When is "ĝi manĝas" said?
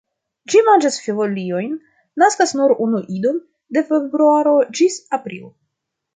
0.51-0.95